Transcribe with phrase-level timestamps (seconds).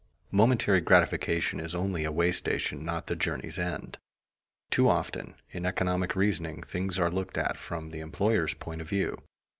[0.31, 3.99] Momentary gratification is only a way station, not the journey's end.
[4.71, 9.21] Too often, in economic reasoning, things are looked at from the employer's point of view.